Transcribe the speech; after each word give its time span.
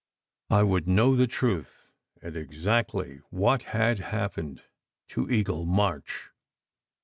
I 0.49 0.63
would 0.63 0.87
know 0.87 1.15
the 1.15 1.27
truth, 1.27 1.91
and 2.23 2.35
exactly 2.35 3.21
what 3.29 3.61
had 3.69 3.99
hap 3.99 4.33
pened 4.33 4.61
to 5.09 5.29
Eagle 5.29 5.63
March. 5.63 6.31